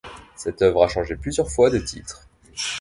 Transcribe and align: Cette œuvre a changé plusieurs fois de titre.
Cette 0.35 0.63
œuvre 0.63 0.83
a 0.83 0.87
changé 0.87 1.15
plusieurs 1.15 1.47
fois 1.51 1.69
de 1.69 1.77
titre. 1.77 2.27